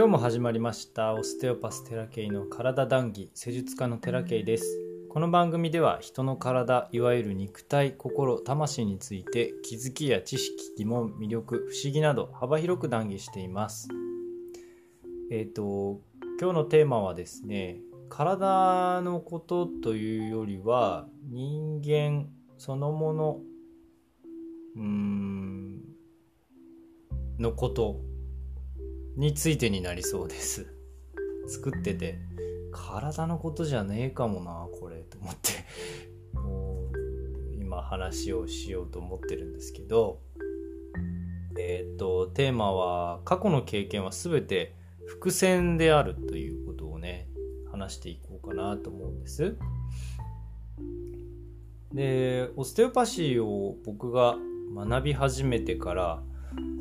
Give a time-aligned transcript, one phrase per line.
[0.00, 4.64] 今日も始まりましたオステオパステラケイの体談義施術家のテラケイです。
[5.10, 13.88] この番組では人の体いわゆる肉体心魂について気づきや知識疑問魅力不思議など幅広く談義しています。
[15.30, 16.00] えっ、ー、と
[16.40, 22.26] 今日のテーマはですね体のことというよりは人間
[22.56, 23.40] そのもの
[24.76, 25.82] うーん
[27.38, 28.09] のこと。
[29.16, 30.66] についてになりそうです。
[31.48, 32.18] 作ってて
[32.72, 35.64] 体のことじゃねえかもなこれと思って。
[36.34, 40.20] もう今話をしようと思ってるんですけど。
[41.58, 44.74] えっ、ー、とテーマは過去の経験は全て
[45.06, 47.28] 伏線であるということをね
[47.70, 49.56] 話していこうかなと思うんです。
[51.92, 54.36] でオステオパシーを僕が
[54.74, 56.22] 学び始めてから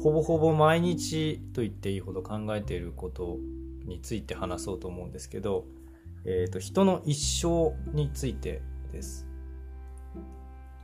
[0.02, 3.38] ほぼほぼ毎日と言っていいほど考えていること
[3.86, 5.66] について話そうと思うんですけど、
[6.26, 8.62] えーと、人の一生について
[8.92, 9.28] です。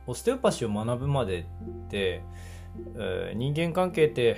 [0.06, 1.44] オステオパシーを学ぶまでっ
[1.88, 2.22] て、
[2.96, 4.36] えー、人間関係って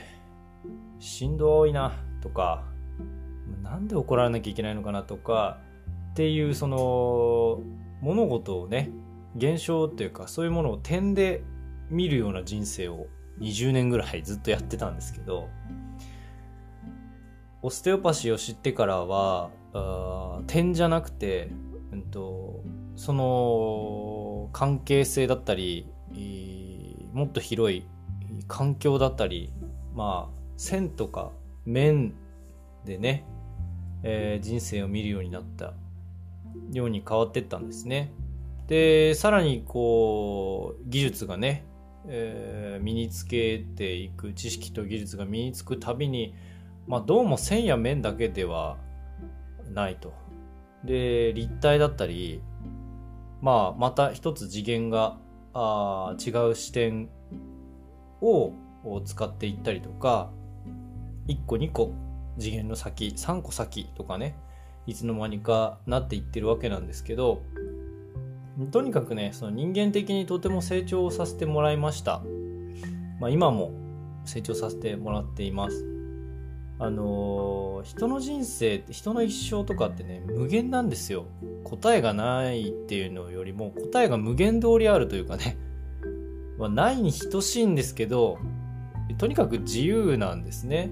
[0.98, 2.64] しんどいなとか
[3.62, 5.58] なんで怒られなきゃいけないのかなとか
[6.12, 7.60] っていうその
[8.00, 8.90] 物事をね
[9.36, 11.42] 現象というかそういうものを点で
[11.90, 13.06] 見るような人生を
[13.41, 15.48] 20年ぐらいずっとやってたんですけど
[17.62, 19.50] オステオパシーを知ってからは
[20.47, 21.50] 点じゃなくて、
[21.92, 22.62] うんと、
[22.97, 25.86] その関係性だったり
[27.12, 27.84] もっと広い
[28.47, 29.52] 環境だったり
[29.95, 31.33] まあ線とか
[31.64, 32.14] 面
[32.84, 33.25] でね、
[34.02, 35.75] えー、人生を見るようになった
[36.73, 38.12] ように変わってったんですね。
[38.69, 41.64] でさらにこう技術がね
[42.11, 46.35] えー、身につけていく知識と技術が身につくたびに、
[46.86, 48.79] まあ、どうも線や面だけでは
[49.73, 50.14] ないと。
[50.85, 52.41] で立体だったり、
[53.42, 55.18] まあ、また一つ次元が
[55.52, 57.08] あ違う視点
[58.20, 58.52] を
[59.05, 60.30] 使っていったりとか
[61.27, 61.92] 1個2個
[62.39, 64.36] 次元の先3個先とかね
[64.86, 67.42] いつの間にかなっていってるわけなんですけど
[68.67, 72.23] とにかくねその人間的にとても成長させてもらいました、
[73.20, 73.73] まあ、今も
[74.24, 75.86] 成長させてもらっています。
[76.80, 81.27] あのー、人の人生って人の一生とかってね無限なんですよ。
[81.64, 85.57] 答えがないっていうのよりも答えが無限通りあるというかね、
[86.57, 88.39] まあ、ないに等しいんですけど
[89.18, 90.91] とにかく自由なんですね。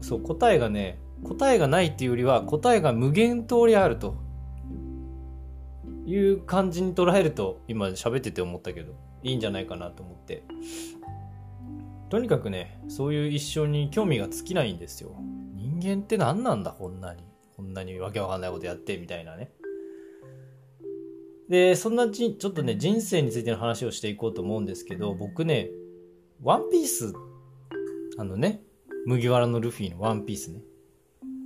[0.00, 4.16] そう答えがね答えがないっていうよりは答えが無限通りあると。
[6.10, 10.44] いう感じに捉えると今喋ってて思ったけどいいんじゃないかなと思って。
[12.10, 15.14] とにかくねそういう一生に興味が尽きないんですよ。
[15.54, 17.22] 人間って何なんだこんなに。
[17.56, 19.52] こんなにわけわかんないことやってみたいなね。
[21.48, 25.68] でそんなちちょっとね人生についての話をしていこうと思うんですけど僕ね
[26.42, 27.12] ワンピース
[28.18, 28.62] あのね
[29.04, 30.62] 麦わらのルフィのワンピースね。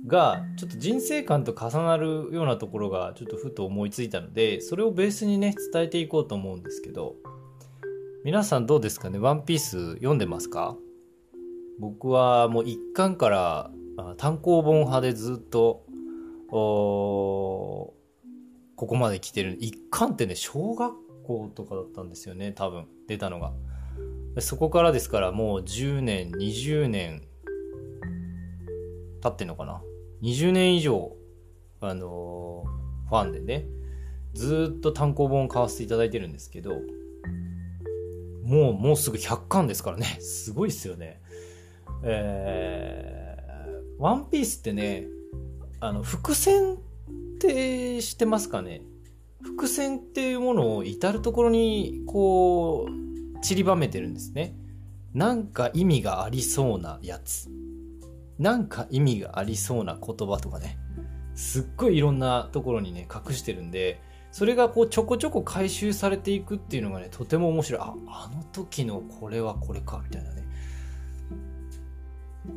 [0.07, 7.15] がちょっと人生観と重なるようなところがちょっとふと思いついたのでそれをベースにね伝えていこうと思うんですけど
[8.23, 9.19] 皆さんどうですかね？
[9.19, 10.75] ワンピース読んでますか？
[11.79, 13.69] 僕はもう一巻から
[14.17, 15.83] 単行本派でずっと
[16.49, 17.93] こ
[18.75, 19.57] こまで来てる。
[19.59, 22.87] 一巻ってね小学校とかだったんですよね多分。
[23.07, 23.53] 出たのが。
[24.39, 27.21] そこからですからもう10年20年
[29.21, 29.81] 経ってんのかな？
[30.21, 31.15] 20年以上、
[31.81, 33.65] あのー、ファンでね、
[34.33, 36.81] ずっと単行本を買わせていただいてるんですけど、
[38.43, 40.05] もう、もうすぐ100巻ですからね。
[40.21, 41.21] すごいっすよね。
[42.03, 45.07] えー、ワンピースってね、
[45.79, 46.77] あの、伏線っ
[47.39, 48.81] て知ってますかね？
[49.41, 54.55] 伏線っていうものを至る所にこう散りばめてるんですね。
[55.13, 57.49] なんか意味がありそうなやつ。
[58.39, 60.77] なんか意味がありそうな言葉とかね
[61.35, 64.01] すっごいいろんなところにね隠してるんで
[64.31, 67.81] それがこうちょこちょこ回収されていくっていうのがねとても面白い。
[67.81, 70.43] ああの時のこれはこれかみたいなね。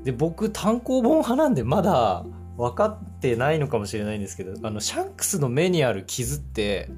[0.03, 2.25] で僕単行本派なんでまだ
[2.57, 6.91] 分かってないのかもしれないんですけどあのシャンクスの目にある傷って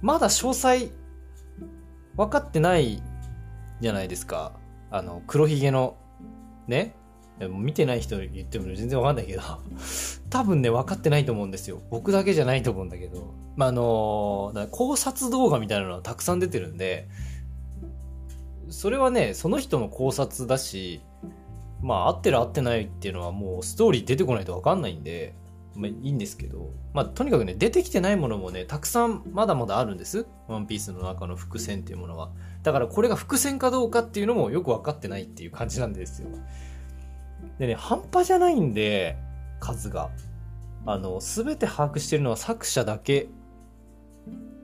[0.00, 0.90] まだ詳細
[2.16, 3.02] 分かってない
[3.80, 4.52] じゃないですか。
[4.90, 5.96] あの黒ひげの
[6.66, 6.94] ね
[7.48, 9.42] 見てない人言っても全然わかんないけど、
[10.30, 11.80] 多分ね、分かってないと思うんですよ。
[11.90, 17.08] 僕だけじゃないと思うんだけど、まあ、あの、考察動画みたいなのはたくさん出てるんで、
[18.68, 21.00] それはね、その人の考察だし、
[21.84, 25.34] まあ合ってる合ってないっていうのはもうストーリー出てこないと分かんないんで、
[25.74, 30.26] まあ、いいんですけど、まあ、とにかくね出てきてないものもねたくさんまだまだあるんです。
[30.48, 32.30] ワンピースの中の伏線っていうものは。
[32.62, 36.28] だからこれが伏線かどうかっていうのもよく分かってないっていう感じなんですよ。
[37.58, 39.16] でね半端じゃないんで
[39.60, 40.10] 数が。
[40.86, 43.28] あの全て把握してるのは作者だけ。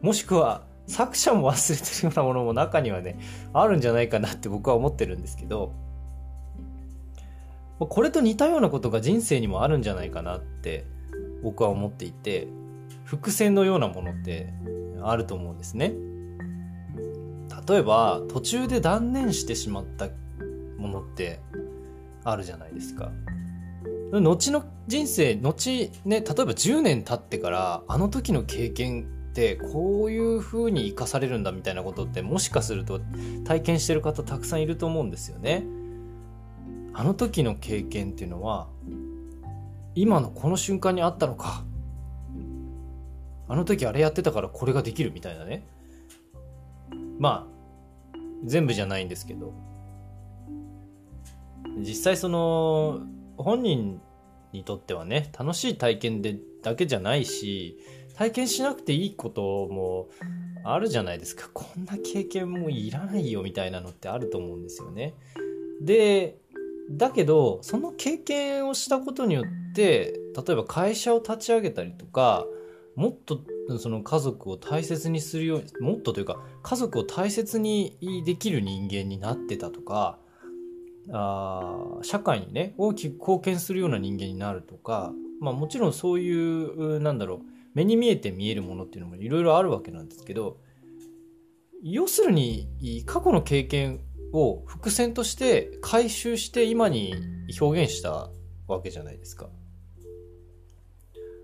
[0.03, 3.19] もしくは作者も忘れてるようなものも中にはね
[3.53, 5.73] あるんじゃないかなって僕は思ってるんですけど。
[7.79, 10.85] これと似たようなことが人生にもあるんじゃないかなって
[11.43, 12.47] 僕は思っていて
[13.05, 14.53] 伏線のようなものって
[15.03, 15.95] あると思うんですね。
[17.67, 20.09] 例えば途中で断念してしまった
[20.77, 21.41] ものって
[22.25, 23.11] あるじゃないですか。
[24.13, 33.01] 後の人生後ね例えば10年経ってからあの時の経験ってこういう風に生かされるんだみたいなことってもしかすると
[33.45, 35.65] 体験してる方たくさんいると思うんですよね。
[36.93, 38.69] あの時の経験っていうのは
[39.95, 41.65] 今のこの瞬間にあったのか。
[43.49, 45.67] あの時あれやってたからこれができるみたいなね。
[47.19, 47.49] ま
[48.13, 49.53] あ全部じゃないんですけど。
[51.81, 53.01] 実際その
[53.37, 54.01] 本人
[54.53, 57.79] にとってはね楽しい体験でだけじゃないし
[58.17, 60.09] 体験しなくていいことも
[60.65, 61.49] あるじゃないですか。
[61.55, 65.15] こんな経験もいらないよみたいなのってあると思うんですよね。
[65.81, 66.39] で
[66.91, 72.47] だけどその経験をしたことによって例えば会社を立ち上げたりとか
[72.97, 73.41] もっと
[73.79, 77.97] その家族を大切にするようにもっとというか家族を大切に
[78.27, 80.19] できる人間になってたとか
[81.13, 87.41] あ社会にね大きく貢献するような人間になるとか、まあ、もちろんそういうなんだろう
[87.75, 90.59] 目に見えて見えるものっていうのもいろいろあるわけなんですけど
[91.83, 92.69] 要するに
[93.07, 94.01] 過去の経験
[94.33, 97.15] を伏線として回収して今に
[97.61, 98.31] 表現した
[98.69, 99.49] わけじゃないですか。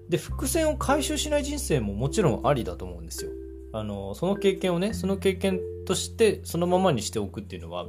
[0.09, 3.33] で、伏線を回収しない人生ももちろんありだと思うんですよ。
[3.73, 7.87] あの、その経験をね、その経験としてそのままにしておくっていうのは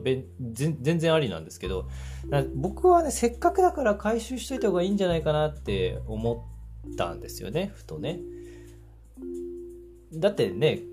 [0.54, 1.90] 全然ありなんですけど、
[2.56, 6.48] 僕はね、せっかくだから回収しといた方がいいんじゃないかなって思
[6.94, 8.20] ったんですよね、ふとね。
[10.14, 10.84] だってね、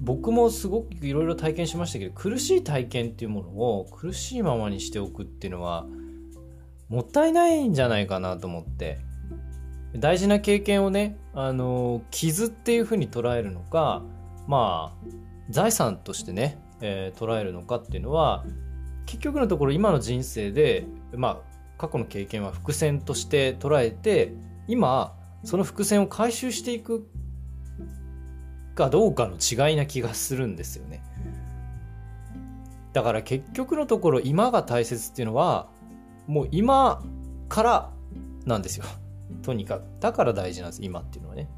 [0.00, 5.86] 僕もすごくいろいろ体験しましたけど苦しい体験っていうものを苦しいままにしておくっていうのは
[6.88, 8.98] もったいないんじゃないかなと思って
[9.96, 14.02] 大事な経験をねあの傷っていうふうに捉えるのか
[14.46, 15.06] まあ
[15.50, 18.44] 財産としてね、えー、捉えるのかっていうのは
[19.06, 24.32] 結局のところ今の人生でまあ過去の経験は伏線として捉えて
[24.68, 25.14] 今
[25.44, 27.06] その伏線を回収していく
[28.74, 31.02] かどうかの違いな気がするんですよね。
[32.92, 35.68] だから結局のところ今が大切っていうのは
[36.26, 37.02] もう今
[37.48, 37.90] から
[38.46, 38.84] なんですよ。
[39.42, 39.84] とにかく。
[40.00, 41.48] だから大事なんです、今っていうのはね。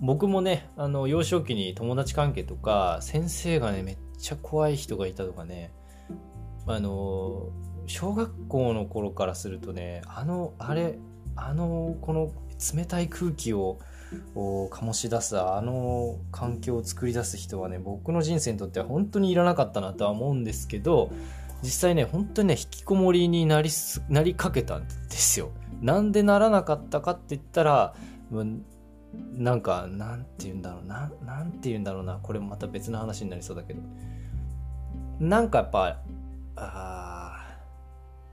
[0.00, 5.72] 僕もね、あの、幼少期に友達関係とか、先生がね、めっちゃ怖い人がいたとかね、
[6.66, 7.48] あの、
[7.86, 10.98] 小学校の頃からするとね、あの、あれ、
[11.34, 12.32] あの、この
[12.74, 13.78] 冷たい空気を
[14.34, 21.10] 醸し出すあの環境を作り出す人はね僕の人生にとっては本当にいらなかったなとは思うんですけど
[21.62, 23.70] 実際ね本当にね引きこもりになり
[24.08, 25.50] なりかけたんですよ。
[25.80, 27.94] なんでならなかったかって言ったら
[29.36, 31.10] なんかなんて言うんだろうな。
[31.24, 32.18] なんて言うんだろうな。
[32.22, 33.80] これもまた別の話になりそうだけど。
[35.20, 35.98] なんかやっぱ
[36.56, 37.58] あ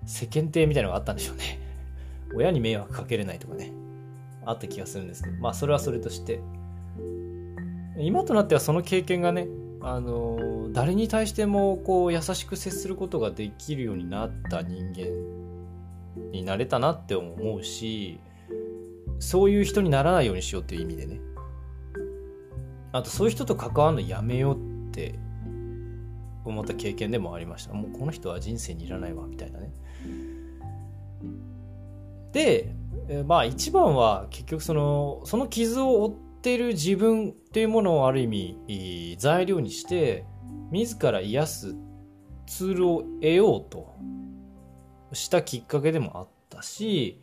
[0.06, 1.60] 世間体みたいなのがあったんでしょうね。
[2.36, 3.72] 親に迷惑かけれないとかね。
[4.46, 5.38] あった気がするんですけど。
[5.38, 6.40] まあそれはそれとして。
[7.98, 9.48] 今となってはその経験がね
[9.82, 15.08] あの誰に対してもこう優しく接することができるようになった人間
[16.32, 18.20] になれたなって思うし
[19.24, 21.20] そういう人にならないようにしようっていう意味でね。
[22.92, 24.56] あとそういう人と関わるのやめよう
[24.90, 25.18] って
[26.46, 27.74] 思った経験でもありました。
[27.74, 29.72] もうこの人は人生にいらないわみたいなね。
[32.34, 32.76] で
[33.26, 40.26] まあ一番は結局そのその傷を負ってる自分っていうものをある意味材料にして
[40.72, 41.76] 自ら癒す
[42.46, 43.96] ツールを得ようと
[45.14, 47.23] したきっかけでもあったし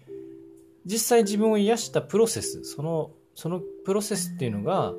[0.90, 4.92] 実際自分を癒したプロセスそのそのプロセスっていうのが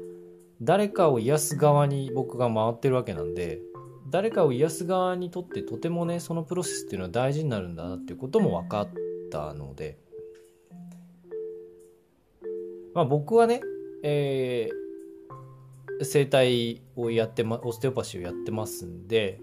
[0.61, 3.59] 誰かを癒す側に僕が回ってるわけなんで
[4.09, 8.89] 誰かを癒す側にとってとてもねそのプロセスっていうのは大事になるんだなっていうことも分かっ
[9.31, 9.97] たので
[12.93, 13.61] まあ、僕はね、
[14.03, 19.39] えー、整体をやってま、オステオパシーをやってますんで、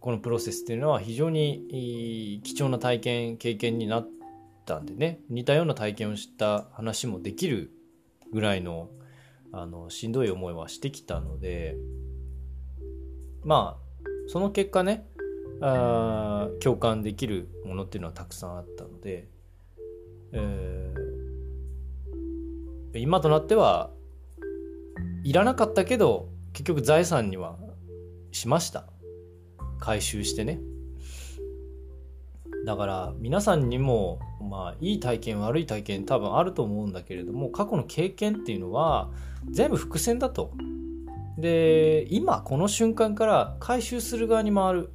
[0.00, 4.17] このプロセスっていうのは非常に貴重な体験経験になって
[4.68, 7.72] たんでね似たような体験をした話もできる
[8.32, 8.90] ぐらいの
[9.50, 11.74] あのしんどい思いはしてきたので
[13.42, 15.08] まあその結果ね
[15.62, 19.26] あ共感できるものっていうのはたくさんあったので、
[20.32, 23.90] えー、今となっては
[25.24, 27.56] いらなかったけど結局財産には
[28.32, 28.84] しました。
[29.80, 30.60] 回収してね。
[32.68, 39.08] だから皆さんにもまあいい体験悪い体験多分あると思うんだけれども過去の経験っていうのは
[39.50, 40.52] 全部伏線だと。
[41.38, 44.92] で今この瞬間から回収する側に回る。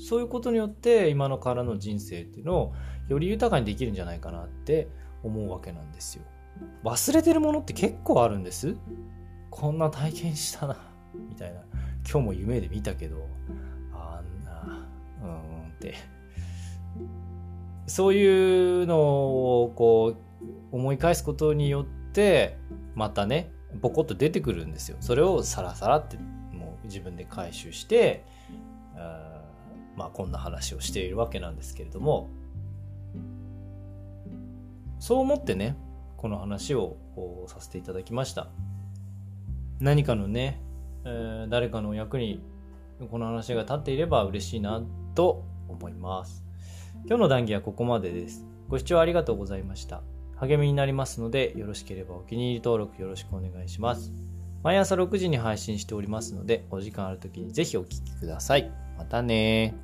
[0.00, 2.74] そういうことによって今のからの人生っていうのを
[3.06, 4.88] より豊かにできるんじゃないかなって
[5.22, 6.24] 思うわけなんですよ。
[6.82, 8.74] 忘れてるものって結構あるんです。
[9.50, 10.76] こんな体験したな
[11.28, 11.60] みたいな。
[12.10, 13.28] 今日も夢で見たけど
[13.92, 14.84] あんな
[15.22, 15.94] うんって。
[17.86, 18.98] そういうの
[19.62, 22.58] をこう思い返すことによって
[22.94, 24.96] またねボコッと出てくるんですよ。
[25.00, 26.16] それをサラサラって
[26.52, 28.24] もう自分で回収して
[28.96, 29.42] あ
[29.96, 32.28] まあこんな話をしているわけなんですけれども。
[35.00, 35.76] そう思ってね
[36.16, 36.96] この話を
[37.48, 38.48] させていただきました。
[39.80, 40.62] 何かのね、
[41.04, 42.40] えー、誰かの役に
[43.10, 44.82] この話が立っていれば嬉しいな
[45.14, 46.44] と思います。
[47.06, 50.02] 今日の談義はここまでですご視聴ありがとうございました
[50.36, 54.12] 励みになりますので、よろしければお気に入り登録よろしくお願いします。
[54.62, 58.70] 毎朝6時に配信しておりますので、お時間ある時にぜひお聴きください。
[58.98, 59.74] またね